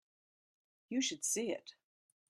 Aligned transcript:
You 0.89 0.99
should 0.99 1.23
see 1.23 1.51
it. 1.51 1.75